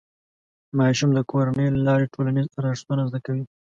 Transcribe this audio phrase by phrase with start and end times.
[0.77, 3.43] ماشوم د کورنۍ له لارې ټولنیز ارزښتونه زده کوي.